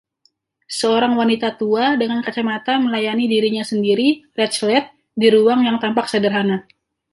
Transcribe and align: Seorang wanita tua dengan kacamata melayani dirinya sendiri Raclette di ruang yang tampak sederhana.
Seorang 0.79 1.13
wanita 1.21 1.49
tua 1.59 1.85
dengan 2.01 2.19
kacamata 2.27 2.73
melayani 2.85 3.25
dirinya 3.33 3.61
sendiri 3.71 4.07
Raclette 4.39 4.89
di 5.21 5.27
ruang 5.35 5.59
yang 5.67 5.77
tampak 5.83 6.05
sederhana. 6.13 6.57